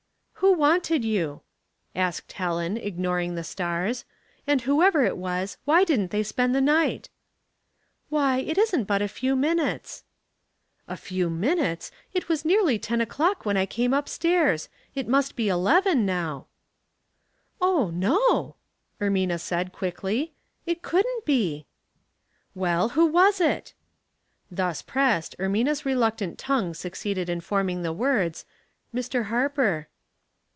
[0.51, 1.41] "Who wanted you?"
[1.95, 4.05] asked Helen, ignoring the stars."
[4.47, 7.09] And whoever it was, why didn't they spend the night?
[8.09, 10.03] ""Why, it isn't but a few minutes.""
[10.87, 14.67] A few minutes I It was nearly ten o'clock when I came up stairs.
[14.95, 16.47] It must be eleven now.''
[17.61, 18.55] 856 'Household Puzzles, "Oh, no,"
[19.07, 20.33] Ermina said, quickly;
[20.65, 21.67] "it couldn't be."
[22.55, 23.73] *'.Well, who was it?"
[24.49, 28.43] Thus pressed, Ermina's reluctant tongue suc ceeded in forming the words,"
[28.93, 29.25] Mr.
[29.25, 29.87] Harper."